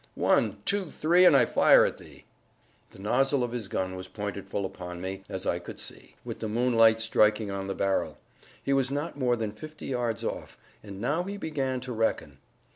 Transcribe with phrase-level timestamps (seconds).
[0.15, 2.25] One, two, three and I fire at thee."
[2.89, 6.39] The nozzle of his gun was pointed full upon me, as I could see, with
[6.39, 8.17] the moonlight striking on the barrel;
[8.63, 12.39] he was not more than fifty yards off, and now he began to reckon.